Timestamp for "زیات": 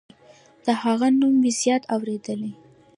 1.61-1.83